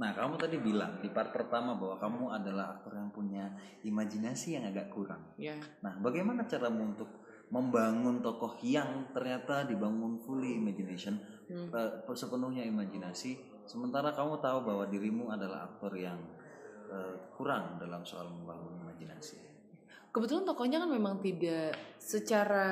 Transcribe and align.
Nah, 0.00 0.16
kamu 0.16 0.40
tadi 0.40 0.56
bilang 0.56 0.96
di 1.04 1.12
part 1.12 1.28
pertama 1.28 1.76
bahwa 1.76 2.00
kamu 2.00 2.32
adalah 2.32 2.80
aktor 2.80 2.96
yang 2.96 3.12
punya 3.12 3.52
imajinasi 3.84 4.56
yang 4.56 4.64
agak 4.64 4.88
kurang. 4.88 5.36
Ya. 5.36 5.60
Nah, 5.84 6.00
bagaimana 6.00 6.48
caramu 6.48 6.96
untuk 6.96 7.20
membangun 7.52 8.24
tokoh 8.24 8.56
yang 8.64 9.12
ternyata 9.12 9.68
dibangun 9.68 10.16
fully 10.24 10.56
imagination, 10.56 11.20
Hmm. 11.50 11.68
eh, 11.68 12.14
sepenuhnya 12.16 12.64
imajinasi, 12.64 13.62
sementara 13.68 14.14
kamu 14.16 14.40
tahu 14.40 14.64
bahwa 14.64 14.88
dirimu 14.88 15.28
adalah 15.28 15.68
aktor 15.68 15.92
yang 16.00 16.16
eh, 16.90 17.14
kurang 17.38 17.78
dalam 17.78 18.02
soal 18.02 18.26
membangun 18.26 18.82
imajinasi. 18.82 19.38
Kebetulan 20.10 20.42
tokohnya 20.42 20.82
kan 20.82 20.90
memang 20.90 21.22
tidak 21.22 21.78
secara 22.02 22.66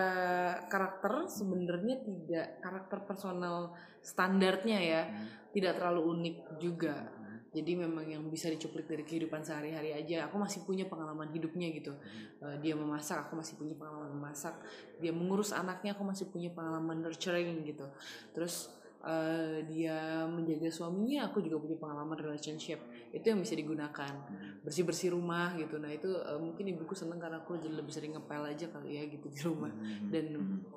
karakter 0.67 1.23
sebenarnya 1.31 2.03
tidak 2.03 2.59
karakter 2.59 2.99
personal 3.07 3.79
standarnya 4.03 4.79
ya, 4.83 5.03
Hmm. 5.07 5.27
tidak 5.55 5.79
terlalu 5.79 6.03
unik 6.19 6.37
juga. 6.59 7.18
Jadi 7.49 7.81
memang 7.81 8.05
yang 8.05 8.21
bisa 8.29 8.53
dicuplik 8.53 8.85
dari 8.85 9.09
kehidupan 9.09 9.41
sehari-hari 9.41 9.97
aja. 9.97 10.29
Aku 10.29 10.37
masih 10.37 10.69
punya 10.69 10.85
pengalaman 10.85 11.33
hidupnya 11.33 11.73
gitu. 11.73 11.97
Eh, 12.45 12.57
dia 12.61 12.77
memasak, 12.77 13.25
aku 13.25 13.41
masih 13.41 13.57
punya 13.57 13.73
pengalaman 13.73 14.13
memasak. 14.13 14.53
Dia 15.01 15.17
mengurus 15.17 15.57
anaknya, 15.57 15.97
aku 15.97 16.05
masih 16.05 16.29
punya 16.29 16.53
pengalaman 16.53 17.01
nurturing 17.01 17.65
gitu. 17.65 17.89
Terus 18.37 18.69
eh, 18.99 19.65
dia 19.65 20.27
menjaga 20.27 20.69
suaminya, 20.69 21.31
aku 21.31 21.41
juga 21.41 21.57
punya 21.57 21.79
pengalaman 21.81 22.19
relationship. 22.21 22.85
Itu 23.17 23.33
yang 23.33 23.41
bisa 23.41 23.57
digunakan. 23.57 24.13
Bersih 24.61 24.85
bersih 24.85 25.17
rumah 25.17 25.57
gitu. 25.57 25.81
Nah 25.81 25.89
itu 25.89 26.11
eh, 26.11 26.37
mungkin 26.37 26.69
ibuku 26.69 26.93
seneng 26.93 27.17
karena 27.17 27.41
aku 27.41 27.57
jadi 27.57 27.79
lebih 27.81 27.95
sering 27.95 28.13
ngepel 28.13 28.45
aja 28.45 28.69
kali 28.69 28.99
ya 28.99 29.09
gitu 29.09 29.25
di 29.31 29.41
rumah 29.41 29.73
Hmm. 29.73 30.11
dan 30.13 30.25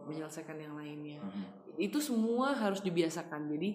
menyelesaikan 0.07 0.55
yang 0.55 0.79
lainnya. 0.79 1.20
Itu 1.76 1.99
semua 1.99 2.55
harus 2.55 2.79
dibiasakan. 2.79 3.51
Jadi 3.51 3.70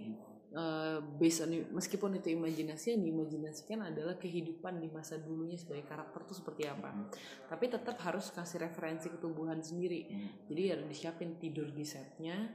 eh, 0.57 0.99
based 1.21 1.45
on 1.45 1.53
meskipun 1.77 2.17
itu 2.17 2.33
imajinasi 2.33 2.97
yang 2.97 3.05
diimajinasikan 3.05 3.93
adalah 3.93 4.17
kehidupan 4.17 4.81
di 4.81 4.89
masa 4.89 5.21
dulunya 5.21 5.61
sebagai 5.61 5.85
karakter 5.85 6.25
tuh 6.25 6.37
seperti 6.41 6.65
apa. 6.65 6.97
Tapi 7.47 7.65
tetap 7.69 8.01
harus 8.01 8.33
kasih 8.33 8.65
referensi 8.65 9.13
ketubuhan 9.13 9.61
sendiri. 9.61 10.09
Jadi 10.49 10.63
harus 10.73 10.87
disiapin 10.89 11.37
tidur 11.37 11.69
di 11.69 11.85
setnya, 11.85 12.49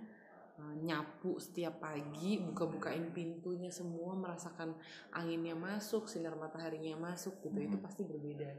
nyapu 0.82 1.38
setiap 1.38 1.82
pagi, 1.82 2.38
buka-bukain 2.38 3.10
pintunya 3.10 3.70
semua, 3.70 4.14
merasakan 4.14 4.78
anginnya 5.12 5.54
masuk, 5.54 6.06
sinar 6.06 6.38
mataharinya 6.38 6.98
masuk 6.98 7.42
gitu. 7.42 7.58
Itu 7.58 7.78
pasti 7.82 8.06
berbeda. 8.06 8.50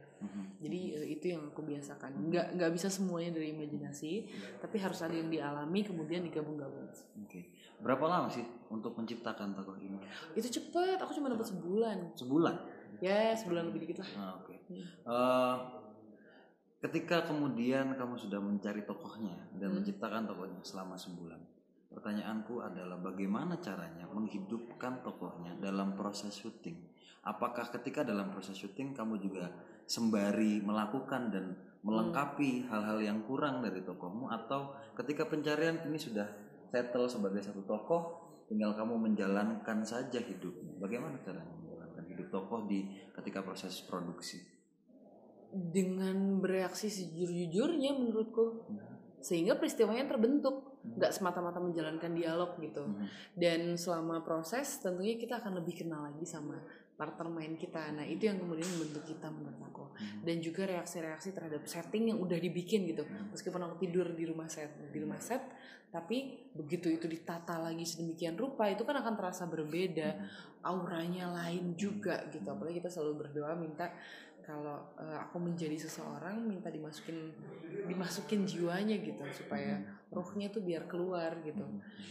Jadi 0.59 0.81
eh, 0.95 1.07
itu 1.15 1.35
yang 1.35 1.51
aku 1.51 1.63
biasakan. 1.63 2.31
Nggak 2.31 2.47
nggak 2.59 2.71
bisa 2.75 2.91
semuanya 2.91 3.39
dari 3.39 3.55
imajinasi, 3.55 4.13
tapi 4.59 4.77
harus 4.79 4.99
ada 5.03 5.15
yang 5.15 5.31
dialami 5.31 5.81
kemudian 5.83 6.23
digabung-gabung. 6.27 6.91
Oke. 7.23 7.55
Berapa 7.83 8.07
lama 8.07 8.31
sih 8.31 8.47
untuk 8.71 8.95
menciptakan 8.95 9.59
tokoh 9.59 9.75
ini? 9.79 9.99
Itu 10.39 10.47
cepet, 10.47 11.03
aku 11.03 11.11
cuma 11.19 11.27
dapat 11.27 11.51
sebulan. 11.51 12.15
Sebulan. 12.15 12.55
Ya 13.03 13.35
sebulan 13.35 13.75
lebih 13.75 13.91
dikit 13.91 14.07
lah. 14.07 14.11
Ah, 14.15 14.33
Oke. 14.39 14.55
Hmm. 14.71 14.87
Eh, 14.87 15.57
ketika 16.83 17.27
kemudian 17.27 17.95
kamu 17.95 18.15
sudah 18.19 18.43
mencari 18.43 18.83
tokohnya 18.83 19.35
dan 19.55 19.71
Hmm. 19.71 19.83
menciptakan 19.83 20.27
tokohnya 20.27 20.59
selama 20.63 20.95
sebulan, 20.95 21.39
pertanyaanku 21.93 22.65
adalah 22.65 22.99
bagaimana 22.99 23.61
caranya 23.61 24.09
menghidupkan 24.11 25.05
tokohnya 25.05 25.55
dalam 25.61 25.95
proses 25.95 26.33
syuting? 26.33 26.91
Apakah 27.23 27.71
ketika 27.71 28.03
dalam 28.03 28.35
proses 28.35 28.59
syuting 28.59 28.97
kamu 28.97 29.23
juga 29.23 29.47
sembari 29.87 30.59
melakukan 30.65 31.31
dan 31.31 31.55
melengkapi 31.83 32.67
hal-hal 32.71 32.99
yang 33.03 33.27
kurang 33.27 33.63
dari 33.63 33.83
tokohmu 33.83 34.31
atau 34.31 34.75
ketika 34.95 35.27
pencarian 35.27 35.83
ini 35.87 35.99
sudah 35.99 36.27
settle 36.71 37.11
sebagai 37.11 37.43
satu 37.43 37.67
tokoh 37.67 38.03
tinggal 38.47 38.73
kamu 38.79 38.97
menjalankan 39.11 39.83
saja 39.83 40.23
hidupnya 40.23 40.79
bagaimana 40.79 41.19
caranya 41.27 41.53
menjalankan 41.59 42.05
hidup 42.07 42.29
tokoh 42.31 42.65
di 42.71 42.87
ketika 43.19 43.43
proses 43.43 43.83
produksi 43.83 44.39
Dengan 45.53 46.41
bereaksi 46.41 46.89
sejujur-jujurnya 46.89 47.93
menurutku. 47.93 48.65
Sehingga 49.21 49.61
peristiwanya 49.61 50.09
terbentuk. 50.09 50.72
Nggak 50.83 51.13
semata-mata 51.15 51.63
menjalankan 51.63 52.11
dialog 52.11 52.59
gitu. 52.59 52.83
Mhm. 52.83 53.07
Dan 53.39 53.61
selama 53.79 54.21
proses 54.27 54.83
tentunya 54.83 55.15
kita 55.15 55.39
akan 55.39 55.63
lebih 55.63 55.87
kenal 55.87 56.11
lagi 56.11 56.27
sama 56.27 56.59
partner 56.93 57.29
main 57.33 57.55
kita. 57.59 57.91
Nah 57.95 58.07
itu 58.07 58.31
yang 58.31 58.39
kemudian 58.39 58.69
membentuk 58.79 59.03
kita 59.07 59.27
menurut 59.31 59.59
aku. 59.63 59.85
Mhm. 59.95 60.21
Dan 60.23 60.37
juga 60.43 60.63
reaksi-reaksi 60.69 61.35
terhadap 61.35 61.63
setting 61.67 62.15
yang 62.15 62.19
udah 62.23 62.39
dibikin 62.39 62.87
gitu. 62.87 63.03
Mhm. 63.03 63.35
Meskipun 63.35 63.61
aku 63.63 63.75
tidur 63.83 64.11
di 64.13 64.25
rumah 64.27 64.47
set, 64.47 64.71
di 64.91 64.99
rumah 65.03 65.19
set, 65.19 65.43
tapi 65.93 66.49
begitu 66.57 66.89
itu 66.89 67.05
ditata 67.05 67.61
lagi 67.61 67.85
sedemikian 67.85 68.39
rupa 68.39 68.65
itu 68.71 68.81
kan 68.83 68.97
akan 69.03 69.15
terasa 69.19 69.45
berbeda. 69.45 70.19
Auranya 70.63 71.29
lain 71.31 71.75
juga 71.75 72.23
gitu. 72.31 72.47
Apalagi 72.47 72.79
kita 72.79 72.89
selalu 72.89 73.27
berdoa 73.27 73.53
minta 73.59 73.91
kalau 74.43 74.93
eh, 74.99 75.19
aku 75.23 75.39
menjadi 75.39 75.79
seseorang 75.79 76.43
minta 76.43 76.69
dimasukin 76.69 77.33
dimasukin 77.89 78.45
jiwanya 78.45 78.99
gitu 79.01 79.23
supaya 79.33 79.81
ruhnya 80.13 80.53
tuh 80.53 80.61
biar 80.61 80.85
keluar 80.85 81.41
gitu. 81.41 81.65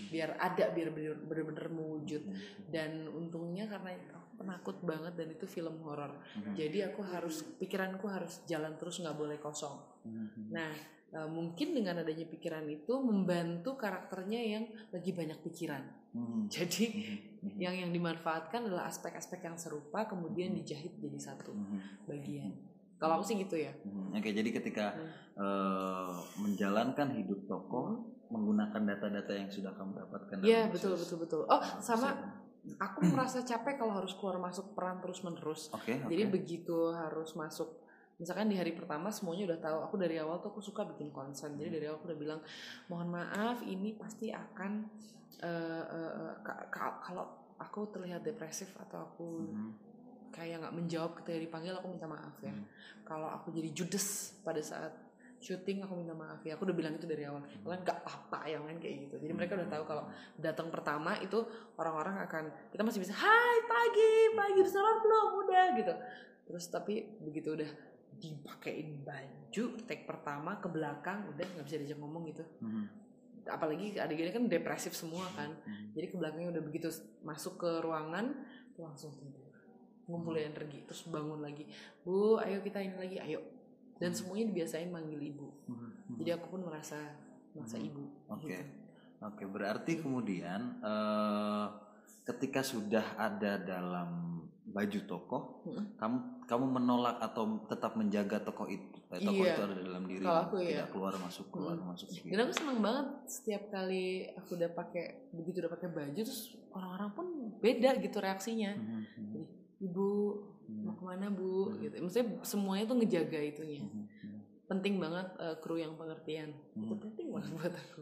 Biar 0.09 0.36
ada 0.42 0.74
biar 0.74 0.90
bener- 0.90 1.22
bener-bener 1.22 1.68
mewujud. 1.69 2.24
Dan 2.68 3.06
untungnya 3.12 3.69
karena 3.69 3.94
penakut 4.41 4.81
banget 4.81 5.13
dan 5.13 5.29
itu 5.29 5.46
film 5.46 5.78
horor 5.85 6.18
Mhm. 6.34 6.57
jadi 6.57 6.90
aku 6.90 7.06
harus 7.06 7.46
pikiranku 7.56 8.09
harus 8.09 8.41
jalan 8.44 8.74
terus 8.75 8.97
nggak 8.97 9.13
boleh 9.13 9.38
kosong 9.38 9.78
Mhm. 10.02 10.50
nah 10.50 10.74
eh, 11.12 11.28
mungkin 11.28 11.75
dengan 11.75 12.00
adanya 12.00 12.24
pikiran 12.24 12.66
itu 12.66 12.94
membantu 12.97 13.75
karakternya 13.75 14.41
yang 14.41 14.63
lagi 14.90 15.12
banyak 15.12 15.38
pikiran 15.40 15.84
Mhm. 16.12 16.41
jadi 16.50 16.85
Mhm. 17.44 17.57
yang 17.59 17.75
yang 17.78 17.91
dimanfaatkan 17.91 18.66
adalah 18.66 18.88
aspek-aspek 18.88 19.44
yang 19.44 19.56
serupa 19.56 20.07
kemudian 20.07 20.51
dijahit 20.51 20.97
jadi 20.97 21.19
satu 21.22 21.53
Mhm. 21.53 21.78
bagian 22.07 22.51
kalau 22.97 23.18
aku 23.18 23.25
sih 23.28 23.38
gitu 23.38 23.53
ya 23.56 23.74
Mhm. 23.84 24.13
Oke, 24.13 24.30
jadi 24.31 24.50
ketika 24.51 24.94
Hmm. 24.94 25.09
eh, 25.38 26.12
menjalankan 26.38 27.16
hidup 27.16 27.47
tokoh 27.47 28.07
menggunakan 28.30 28.80
data-data 28.85 29.34
yang 29.35 29.51
sudah 29.51 29.75
kamu 29.75 29.91
dapatkan. 29.97 30.40
Iya 30.40 30.72
betul 30.72 30.96
betul 30.96 31.18
betul. 31.19 31.41
Oh 31.44 31.59
sama 31.80 32.16
aku 32.78 33.00
merasa 33.10 33.42
capek 33.42 33.82
kalau 33.82 33.94
harus 33.98 34.14
keluar 34.14 34.38
masuk 34.38 34.78
peran 34.78 35.02
terus 35.02 35.22
menerus. 35.22 35.68
Oke, 35.74 35.98
oke. 35.98 36.10
Jadi 36.10 36.24
begitu 36.30 36.94
harus 36.94 37.34
masuk, 37.34 37.74
misalkan 38.22 38.46
di 38.48 38.58
hari 38.58 38.78
pertama 38.78 39.10
semuanya 39.10 39.54
udah 39.54 39.60
tahu. 39.60 39.78
Aku 39.90 39.96
dari 39.98 40.22
awal 40.22 40.38
tuh 40.40 40.54
aku 40.54 40.62
suka 40.62 40.86
bikin 40.86 41.10
konsen. 41.10 41.58
Jadi 41.58 41.70
dari 41.74 41.86
awal 41.90 41.98
aku 41.98 42.14
udah 42.14 42.20
bilang 42.22 42.40
mohon 42.86 43.10
maaf 43.10 43.66
ini 43.66 43.98
pasti 43.98 44.30
akan 44.30 44.86
ka- 46.46 46.68
ka- 46.70 47.00
kalau 47.02 47.26
aku 47.58 47.90
terlihat 47.90 48.22
depresif 48.22 48.74
atau 48.78 49.10
aku 49.10 49.28
Mhm. 49.50 49.70
kayak 50.30 50.62
nggak 50.62 50.76
menjawab 50.78 51.12
ketika 51.18 51.38
dipanggil 51.40 51.74
aku 51.76 51.90
minta 51.90 52.06
maaf 52.06 52.38
ya. 52.42 52.54
Hmm. 52.54 52.66
Kalau 53.02 53.28
aku 53.28 53.52
jadi 53.52 53.74
judes 53.74 54.38
pada 54.42 54.62
saat 54.62 54.94
syuting 55.41 55.81
aku 55.81 55.97
minta 55.97 56.13
maaf 56.13 56.40
ya. 56.46 56.53
Aku 56.56 56.69
udah 56.69 56.78
bilang 56.78 56.94
itu 56.96 57.09
dari 57.09 57.25
awal. 57.25 57.41
Kalian 57.41 57.81
nggak 57.81 57.97
apa-apa 58.06 58.40
yang 58.46 58.62
lain 58.69 58.78
kayak 58.78 59.09
gitu. 59.09 59.16
Jadi 59.25 59.34
mereka 59.34 59.57
udah 59.57 59.68
tahu 59.68 59.84
kalau 59.90 60.03
datang 60.38 60.69
pertama 60.69 61.18
itu 61.18 61.41
orang-orang 61.81 62.22
akan 62.29 62.44
kita 62.69 62.85
masih 62.85 63.02
bisa 63.02 63.18
Hai 63.18 63.57
pagi 63.66 64.13
pagi 64.38 64.57
udah 64.62 64.72
sarapan 64.72 64.97
belum 65.01 65.30
udah 65.44 65.66
gitu. 65.81 65.94
Terus 66.46 66.63
tapi 66.69 66.94
begitu 67.19 67.57
udah 67.57 67.69
dipakein 68.22 69.01
baju 69.01 69.66
take 69.90 70.06
pertama 70.06 70.62
ke 70.62 70.69
belakang 70.69 71.25
udah 71.34 71.41
nggak 71.41 71.66
bisa 71.66 71.81
diajak 71.81 71.97
ngomong 71.97 72.24
gitu. 72.30 72.46
Mhm. 72.62 72.85
Apalagi 73.50 73.97
adegannya 73.97 74.34
kan 74.38 74.46
depresif 74.46 74.94
semua 74.94 75.25
kan. 75.34 75.57
Jadi 75.97 76.06
ke 76.13 76.16
belakangnya 76.22 76.53
udah 76.53 76.63
begitu 76.63 76.94
masuk 77.25 77.57
ke 77.57 77.69
ruangan 77.81 78.46
langsung 78.78 79.13
tidur. 79.18 79.50
Ngumpulin 80.06 80.53
energi 80.53 80.85
terus 80.85 81.06
bangun 81.09 81.41
lagi. 81.41 81.66
Bu, 82.06 82.38
ayo 82.41 82.62
kita 82.62 82.81
ini 82.81 82.96
lagi, 82.97 83.18
ayo. 83.22 83.61
Dan 84.01 84.12
semuanya 84.12 84.50
dibiasain 84.50 84.89
manggil 84.89 85.22
ibu. 85.22 85.47
Mhm. 85.69 86.17
Jadi 86.17 86.29
aku 86.34 86.45
pun 86.50 86.62
merasa 86.66 86.97
merasa 87.53 87.78
Hmm. 87.78 87.85
ibu. 87.85 88.03
Oke. 88.28 88.50
gitu. 88.50 88.63
Oke, 89.22 89.44
berarti 89.45 90.01
kemudian 90.01 90.81
eh, 90.81 91.66
ketika 92.23 92.66
sudah 92.66 93.06
ada 93.16 93.62
dalam 93.62 94.41
baju 94.63 95.00
tokoh, 95.06 95.44
Mm-mm. 95.63 95.86
kamu 95.95 96.18
kamu 96.45 96.65
menolak 96.69 97.18
atau 97.19 97.44
tetap 97.65 97.94
menjaga 97.94 98.42
tokoh 98.42 98.65
itu, 98.65 98.98
eh, 99.09 99.19
tokoh 99.19 99.44
Iya. 99.44 99.53
itu 99.53 99.62
ada 99.62 99.75
dalam 99.77 100.04
diri, 100.06 100.24
aku 100.24 100.56
tidak 100.59 100.69
iya. 100.69 100.86
keluar 100.88 101.13
masuk 101.18 101.45
keluar 101.50 101.75
Mm. 101.75 101.86
masuk. 101.88 102.07
gitu. 102.09 102.25
Dan 102.27 102.39
aku 102.42 102.54
senang 102.56 102.80
banget 102.80 103.07
setiap 103.27 103.63
kali 103.69 104.06
aku 104.31 104.50
udah 104.56 104.69
pakai 104.71 105.06
begitu 105.31 105.56
udah 105.59 105.71
pakai 105.71 105.89
baju 105.92 106.18
terus 106.18 106.44
orang-orang 106.71 107.12
pun 107.12 107.25
beda 107.59 107.89
gitu 108.00 108.18
reaksinya. 108.18 108.71
Mhm. 108.74 109.01
Mhm. 109.18 109.44
Ibu 109.81 110.07
Ke 111.12 111.19
mana 111.19 111.28
bu? 111.28 111.68
Hmm. 111.68 111.84
Gitu. 111.84 111.96
Maksudnya 112.08 112.28
semuanya 112.48 112.84
tuh 112.88 112.96
ngejaga 113.04 113.40
itunya. 113.44 113.84
Mhm. 113.84 113.92
Mhm. 113.92 114.40
Penting 114.72 114.94
banget 115.04 115.28
eh, 115.44 115.56
kru 115.60 115.75
yang 115.75 116.00
pengertian. 116.00 116.56
Itu 116.72 116.96
Hmm. 116.96 117.04
penting 117.04 117.28
banget 117.36 117.52
buat 117.60 117.74
aku. 117.75 118.02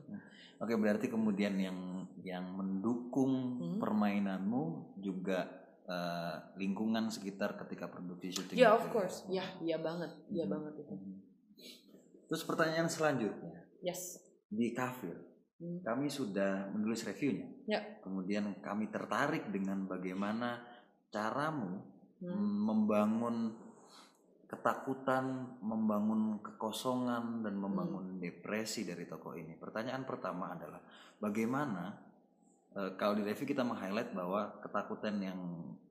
Oke, 0.61 0.73
berarti 0.77 1.09
kemudian 1.09 1.57
yang 1.57 2.05
yang 2.21 2.45
mendukung 2.53 3.33
Hmm. 3.57 3.77
permainanmu 3.81 4.93
juga 5.01 5.57
eh, 5.89 6.37
lingkungan 6.61 7.09
sekitar 7.09 7.57
ketika 7.65 7.89
produksi 7.89 8.29
syuting. 8.29 8.61
Ya 8.61 8.69
itu 8.69 8.77
of 8.77 8.93
course, 8.93 9.25
ya, 9.25 9.41
iya 9.57 9.81
banget, 9.81 10.13
iya 10.29 10.45
Hmm. 10.45 10.53
banget 10.53 10.85
itu. 10.85 10.93
Mhm. 10.93 11.13
Terus 12.29 12.45
pertanyaan 12.45 12.85
selanjutnya 12.85 13.65
Yes. 13.81 14.21
di 14.53 14.69
kafir 14.69 15.17
Hmm. 15.57 15.81
kami 15.81 16.13
sudah 16.13 16.69
menulis 16.69 17.01
reviewnya. 17.09 17.49
Ya. 17.65 17.81
Kemudian 18.05 18.61
kami 18.61 18.93
tertarik 18.93 19.49
dengan 19.49 19.89
bagaimana 19.89 20.61
caramu 21.09 21.81
Hmm. 22.19 22.35
mm, 22.35 22.57
membangun 22.67 23.35
ketakutan, 24.49 25.55
membangun 25.61 26.41
kekosongan 26.41 27.45
dan 27.45 27.53
membangun 27.53 28.17
depresi 28.17 28.81
dari 28.81 29.05
tokoh 29.05 29.37
ini. 29.37 29.53
Pertanyaan 29.53 30.03
pertama 30.09 30.51
adalah 30.57 30.81
bagaimana 31.21 31.93
eh, 32.73 32.91
kalau 32.97 33.13
di 33.13 33.23
review 33.23 33.45
kita 33.45 33.61
meng-highlight 33.61 34.11
bahwa 34.11 34.57
ketakutan 34.59 35.21
yang 35.21 35.39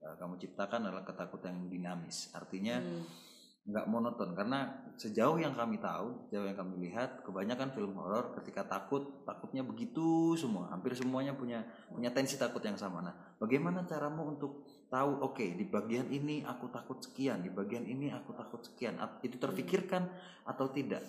eh, 0.02 0.14
kamu 0.18 0.36
ciptakan 0.42 0.90
adalah 0.90 1.06
ketakutan 1.06 1.54
yang 1.54 1.68
dinamis. 1.70 2.34
Artinya 2.34 2.82
Hmm. 2.82 3.27
Nggak 3.68 3.84
monoton 3.84 4.32
karena 4.32 4.88
sejauh 4.96 5.36
yang 5.36 5.52
kami 5.52 5.76
tahu, 5.76 6.26
sejauh 6.26 6.48
yang 6.48 6.56
kami 6.56 6.88
lihat, 6.88 7.20
kebanyakan 7.20 7.70
film 7.76 7.94
horor 8.00 8.32
ketika 8.40 8.64
takut 8.64 9.22
takutnya 9.28 9.60
begitu 9.60 10.32
semua, 10.40 10.72
hampir 10.72 10.96
semuanya 10.96 11.36
punya 11.36 11.68
punya 11.92 12.08
tensi 12.08 12.40
takut 12.40 12.64
yang 12.64 12.80
sama. 12.80 13.04
Nah, 13.04 13.14
bagaimana 13.36 13.84
caramu 13.84 14.34
untuk 14.34 14.64
tahu 14.88 15.20
oke 15.20 15.44
di 15.54 15.68
bagian 15.68 16.08
ini 16.08 16.42
aku 16.42 16.72
takut 16.72 16.98
sekian, 17.04 17.44
di 17.44 17.52
bagian 17.52 17.84
ini 17.84 18.08
aku 18.08 18.32
takut 18.32 18.64
sekian, 18.64 18.96
itu 19.20 19.36
terfikirkan 19.36 20.08
atau 20.48 20.72
tidak? 20.72 21.04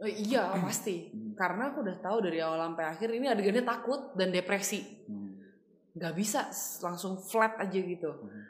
Eh, 0.00 0.30
iya 0.30 0.48
pasti 0.64 1.12
Hmm. 1.12 1.36
karena 1.36 1.74
aku 1.74 1.84
udah 1.84 1.96
tahu 2.00 2.24
dari 2.24 2.40
awal 2.40 2.72
sampai 2.72 2.84
akhir 2.88 3.08
ini 3.12 3.26
adegannya 3.28 3.64
takut 3.66 4.16
dan 4.16 4.32
depresi 4.32 4.80
Hmm. 5.04 5.36
nggak 5.92 6.14
bisa 6.16 6.48
langsung 6.80 7.20
flat 7.20 7.60
aja 7.60 7.76
gitu 7.76 8.08
Hmm. 8.08 8.46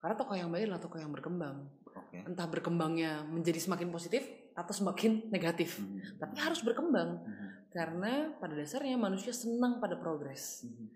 karena 0.00 0.14
tokoh 0.16 0.36
yang 0.38 0.48
baik 0.48 0.64
adalah 0.64 0.80
tokoh 0.80 0.96
yang 0.96 1.12
berkembang 1.12 1.68
Oke. 2.08 2.24
entah 2.24 2.48
berkembangnya 2.48 3.20
menjadi 3.22 3.60
semakin 3.60 3.92
positif 3.92 4.24
atau 4.56 4.72
semakin 4.72 5.28
negatif 5.28 5.76
Hmm. 5.76 6.00
tapi 6.16 6.40
harus 6.40 6.64
berkembang 6.64 7.20
Hmm. 7.20 7.68
karena 7.68 8.32
pada 8.40 8.56
dasarnya 8.56 8.96
manusia 8.96 9.30
senang 9.30 9.76
pada 9.76 9.94
progres 9.94 10.64
Hmm. 10.64 10.88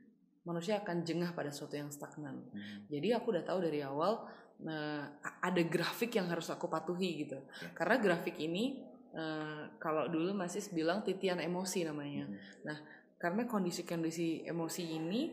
manusia 0.43 0.81
akan 0.81 1.05
jengah 1.05 1.37
pada 1.37 1.53
sesuatu 1.53 1.77
yang 1.77 1.93
stagnan 1.93 2.41
Hmm. 2.49 2.89
jadi 2.89 3.21
aku 3.21 3.31
udah 3.31 3.45
tahu 3.45 3.61
dari 3.61 3.85
awal 3.85 4.25
nah, 4.59 5.11
a- 5.21 5.39
ada 5.43 5.63
grafik 5.63 6.15
yang 6.15 6.27
harus 6.27 6.49
aku 6.49 6.65
patuhi 6.67 7.27
gitu 7.27 7.37
Oke. 7.37 7.77
karena 7.77 7.97
grafik 7.99 8.39
ini 8.39 8.89
eh, 9.13 9.63
kalau 9.77 10.09
dulu 10.09 10.33
masih 10.33 10.65
bilang 10.73 11.05
titian 11.05 11.37
emosi 11.37 11.85
namanya 11.85 12.25
Hmm. 12.25 12.73
karena 13.21 13.45
kondisi-kondisi 13.45 14.49
emosi 14.49 14.83
ini 14.89 15.29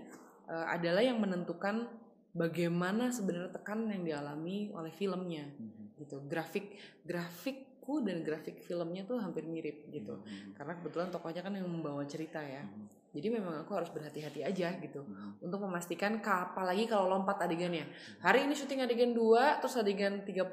eh, 0.46 0.66
adalah 0.68 1.00
yang 1.00 1.16
menentukan 1.18 1.88
bagaimana 2.34 3.10
sebenarnya 3.10 3.52
tekanan 3.54 3.90
yang 4.00 4.06
dialami 4.06 4.70
oleh 4.74 4.94
filmnya 4.94 5.50
Hmm. 5.58 5.94
gitu 5.98 6.22
grafik 6.30 6.78
grafikku 7.80 8.04
dan 8.04 8.18
grafik 8.22 8.60
filmnya 8.60 9.04
tuh 9.04 9.18
hampir 9.18 9.48
mirip 9.48 9.88
gitu 9.88 10.20
Hmm. 10.20 10.52
karena 10.54 10.76
kebetulan 10.76 11.08
tokohnya 11.10 11.40
kan 11.42 11.56
yang 11.56 11.66
membawa 11.66 12.04
cerita 12.04 12.38
ya 12.38 12.62
Hmm. 12.62 12.92
jadi 13.10 13.32
memang 13.32 13.64
aku 13.64 13.74
harus 13.74 13.90
berhati-hati 13.90 14.44
aja 14.44 14.76
gitu 14.78 15.02
Hmm. 15.02 15.40
untuk 15.40 15.58
memastikan 15.60 16.20
ka- 16.20 16.52
apalagi 16.52 16.86
kalau 16.86 17.08
lompat 17.10 17.40
adegannya 17.42 17.88
hari 18.20 18.44
ini 18.44 18.54
syuting 18.54 18.84
adegan 18.84 19.16
2 19.16 19.58
terus 19.58 19.76
adegan 19.76 20.22
36 20.22 20.46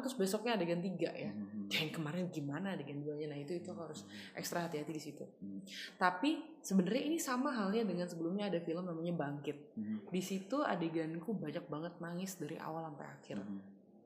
terus 0.00 0.14
besoknya 0.14 0.54
adegan 0.54 0.78
3 0.78 1.10
ya 1.12 1.30
Hmm. 1.30 1.66
dan 1.68 1.90
kemarin 1.90 2.24
gimana 2.28 2.72
adegan 2.72 3.02
duanya 3.02 3.26
nah 3.28 3.38
itu 3.38 3.52
itu 3.52 3.68
aku 3.68 3.82
harus 3.84 4.06
ekstra 4.32 4.64
hati-hati 4.64 4.90
di 4.90 5.02
situ 5.02 5.24
Hmm. 5.40 5.60
tapi 5.98 6.38
sebenarnya 6.60 7.02
ini 7.04 7.18
sama 7.18 7.50
halnya 7.50 7.82
dengan 7.82 8.06
sebelumnya 8.06 8.46
ada 8.46 8.62
film 8.62 8.86
namanya 8.86 9.12
Bangkit 9.12 9.74
Hmm. 9.74 10.06
di 10.06 10.22
situ 10.22 10.62
adeganku 10.62 11.34
banyak 11.34 11.66
banget 11.66 11.98
nangis 11.98 12.38
dari 12.38 12.56
awal 12.56 12.86
sampai 12.86 13.06
akhir 13.10 13.36
Hmm. 13.36 13.60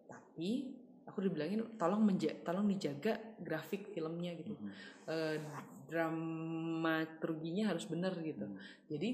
tapi 0.05 0.81
aku 1.05 1.21
dibilangin 1.21 1.61
tolong 1.77 2.01
menja 2.01 2.33
tolong 2.43 2.65
dijaga 2.67 3.17
grafik 3.39 3.93
filmnya 3.93 4.33
gitu 4.35 4.57
Hmm. 4.57 4.71
Eh, 5.05 5.37
dramaturginya 5.85 7.69
harus 7.71 7.85
bener 7.87 8.13
gitu 8.21 8.47
Hmm. 8.49 8.59
jadi 8.89 9.11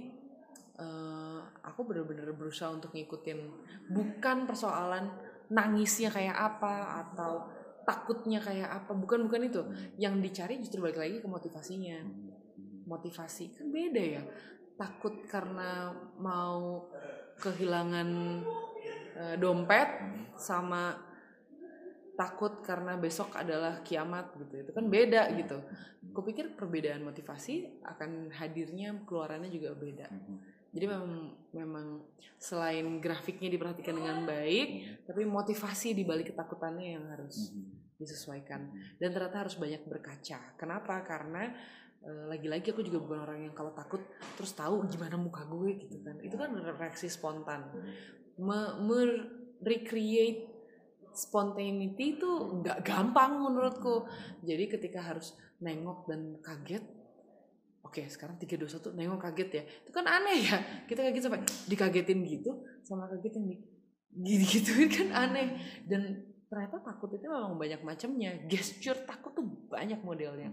eh, 0.81 1.41
aku 1.61 1.85
bener-bener 1.85 2.33
berusaha 2.33 2.73
untuk 2.73 2.97
ngikutin 2.97 3.39
bukan 3.93 4.49
persoalan 4.49 5.13
nangisnya 5.53 6.09
kayak 6.09 6.33
apa 6.33 7.05
atau 7.05 7.45
takutnya 7.85 8.41
kayak 8.41 8.71
apa 8.71 8.93
bukan 8.97 9.27
bukan 9.29 9.45
itu 9.45 9.61
Hmm. 9.61 9.77
yang 9.99 10.15
dicari 10.23 10.57
justru 10.57 10.81
balik 10.81 10.97
lagi 10.97 11.21
ke 11.21 11.29
motivasinya 11.29 12.01
Hmm. 12.01 12.33
motivasi 12.89 13.61
kan 13.61 13.67
beda 13.69 14.01
ya 14.01 14.23
takut 14.79 15.21
karena 15.29 15.93
mau 16.17 16.89
kehilangan 17.37 18.09
eh, 19.11 19.37
dompet 19.37 19.89
Hmm. 20.01 20.33
sama 20.39 20.97
takut 22.21 22.61
karena 22.61 23.01
besok 23.01 23.33
adalah 23.33 23.81
kiamat 23.81 24.37
gitu. 24.37 24.61
Itu 24.61 24.73
kan 24.77 24.93
beda 24.93 25.33
gitu. 25.41 25.57
Kupikir 26.13 26.53
perbedaan 26.53 27.01
motivasi 27.01 27.81
akan 27.81 28.29
hadirnya 28.37 28.93
keluarannya 29.09 29.49
juga 29.49 29.73
beda. 29.73 30.09
Hmm. 30.13 30.39
jadi 30.71 30.87
memang 30.87 31.15
memang 31.51 31.87
selain 32.39 33.03
grafiknya 33.03 33.51
diperhatikan 33.51 33.91
dengan 33.91 34.23
baik 34.23 35.03
tapi 35.03 35.27
motivasi 35.27 35.99
di 35.99 36.07
balik 36.07 36.31
ketakutannya 36.31 36.95
yang 36.95 37.11
harus 37.11 37.51
Hmm. 37.51 37.75
disesuaikan. 37.99 38.71
Dan 38.95 39.11
ternyata 39.11 39.43
harus 39.43 39.59
banyak 39.59 39.83
berkaca. 39.83 40.55
Kenapa? 40.55 41.03
Karena 41.03 41.51
eh, 42.01 42.25
lagi-lagi 42.31 42.71
aku 42.71 42.81
juga 42.81 43.03
bukan 43.03 43.19
orang 43.27 43.39
yang 43.45 43.53
kalau 43.53 43.75
takut 43.75 43.99
terus 44.39 44.55
tahu 44.55 44.87
gimana 44.87 45.19
muka 45.19 45.43
gue 45.45 45.85
gitu 45.85 46.01
kan. 46.07 46.17
Itu 46.23 46.39
kan 46.39 46.55
reaksi 46.55 47.11
spontan. 47.11 47.67
Me- 48.39 48.77
me- 48.81 49.27
recreate 49.61 50.50
spontaneity 51.13 52.19
itu 52.19 52.31
nggak 52.61 52.87
gampang 52.87 53.41
menurutku. 53.43 54.07
Jadi 54.43 54.65
ketika 54.71 55.03
harus 55.03 55.35
nengok 55.61 56.09
dan 56.09 56.41
kaget 56.41 56.85
oke 57.91 58.07
sekarang 58.07 58.39
321 58.39 58.95
nengok 58.95 59.21
kaget 59.21 59.51
ya. 59.51 59.63
Itu 59.83 59.91
kan 59.91 60.07
aneh 60.07 60.39
ya. 60.47 60.57
Kita 60.87 61.01
kaget 61.03 61.23
sampai 61.27 61.43
dikagetin 61.67 62.23
gitu 62.23 62.63
sama 62.87 63.11
kaget 63.11 63.33
yang 63.41 63.47
di 64.11 64.35
gitu 64.47 64.71
kan 64.91 65.09
aneh. 65.29 65.59
Dan 65.83 66.23
ternyata 66.47 66.83
takut 66.83 67.11
itu 67.11 67.27
memang 67.27 67.59
banyak 67.59 67.83
macamnya. 67.83 68.31
Gesture 68.47 69.03
takut 69.07 69.35
tuh 69.35 69.47
banyak 69.71 69.99
modelnya. 70.07 70.51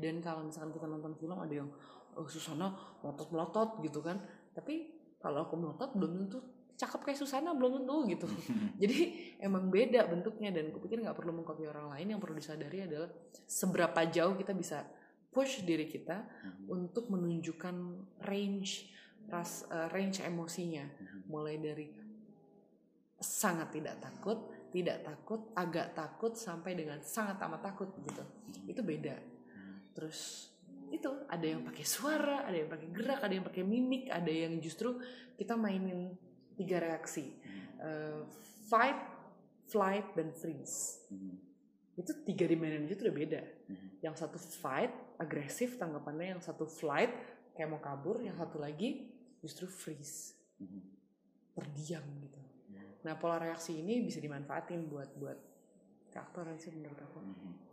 Dan 0.00 0.24
kalau 0.24 0.48
misalkan 0.48 0.72
kita 0.72 0.88
nonton 0.88 1.12
film 1.20 1.36
ada 1.36 1.52
yang 1.52 1.68
oh, 2.16 2.28
Susana 2.28 2.72
melotot 3.04 3.28
melotot 3.28 3.68
gitu 3.84 4.00
kan. 4.00 4.20
Tapi 4.56 4.96
kalau 5.20 5.44
aku 5.44 5.54
melotot 5.60 5.92
belum 5.92 6.24
tentu 6.24 6.40
cakep 6.78 7.00
kayak 7.10 7.18
Susana 7.18 7.50
belum 7.58 7.82
tentu 7.82 7.96
gitu. 8.06 8.26
Jadi 8.82 9.34
emang 9.42 9.66
beda 9.66 10.06
bentuknya 10.06 10.54
dan 10.54 10.70
aku 10.70 10.86
pikir 10.86 11.02
nggak 11.02 11.18
perlu 11.18 11.34
mengcopy 11.34 11.66
orang 11.66 11.90
lain. 11.90 12.14
Yang 12.14 12.20
perlu 12.22 12.36
disadari 12.38 12.78
adalah 12.86 13.10
seberapa 13.44 14.00
jauh 14.06 14.38
kita 14.38 14.54
bisa 14.54 14.86
push 15.34 15.66
diri 15.66 15.90
kita 15.90 16.22
untuk 16.70 17.10
menunjukkan 17.10 17.74
range 18.22 18.94
ras 19.26 19.66
eh, 19.66 19.90
range 19.90 20.22
emosinya. 20.22 20.86
Mulai 21.26 21.56
dari 21.58 21.86
sangat 23.18 23.74
tidak 23.74 23.98
takut 23.98 24.38
tidak 24.68 25.02
takut 25.02 25.50
agak 25.58 25.96
takut 25.96 26.38
sampai 26.38 26.78
dengan 26.78 27.02
sangat 27.02 27.42
amat 27.42 27.74
takut 27.74 27.90
gitu. 28.06 28.22
Itu 28.70 28.86
beda. 28.86 29.18
Terus 29.98 30.52
itu 30.88 31.10
ada 31.28 31.44
yang 31.44 31.64
pakai 31.66 31.84
suara 31.84 32.48
ada 32.48 32.56
yang 32.56 32.70
pakai 32.70 32.88
gerak 32.88 33.20
ada 33.20 33.32
yang 33.36 33.44
pakai 33.44 33.60
mimik 33.60 34.08
ada 34.08 34.32
yang 34.32 34.56
justru 34.56 34.96
kita 35.36 35.52
mainin 35.52 36.16
tiga 36.58 36.82
reaksi. 36.82 37.38
Eh, 37.78 38.20
fight 38.66 38.98
flight 39.68 40.16
dan 40.16 40.32
freeze. 40.32 41.06
Hmm. 41.12 41.36
itu 41.98 42.14
tiga 42.22 42.46
dimensi 42.46 42.94
itu 42.94 43.02
udah 43.02 43.16
beda. 43.16 43.42
Yang 44.06 44.14
satu 44.22 44.38
fight 44.38 45.18
agresif 45.18 45.82
tanggapannya 45.82 46.38
yang 46.38 46.42
satu 46.42 46.62
flight 46.62 47.10
kayak 47.58 47.74
mau 47.74 47.82
kabur 47.82 48.22
yang 48.22 48.38
satu 48.38 48.62
lagi 48.62 49.10
justru 49.42 49.66
freeze. 49.66 50.38
Terdiam 51.58 52.06
gitu. 52.22 52.38
Nah 53.02 53.18
pola 53.18 53.42
reaksi 53.42 53.82
ini 53.82 53.98
bisa 54.06 54.22
dimanfaatin 54.22 54.86
buat 54.86 55.10
buat 55.18 55.38
karakter 56.14 56.54
sih 56.62 56.70
menurut 56.70 57.02
aku. 57.02 57.18
Hmm. 57.18 57.67